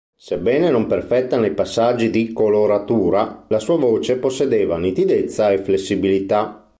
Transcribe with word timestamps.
Sebbene 0.17 0.71
non 0.71 0.87
perfetta 0.87 1.37
nei 1.37 1.53
passaggi 1.53 2.09
di 2.09 2.33
coloratura, 2.33 3.45
la 3.49 3.59
sua 3.59 3.77
voce 3.77 4.17
possedeva 4.17 4.79
nitidezza 4.79 5.51
e 5.51 5.59
flessibilità. 5.59 6.65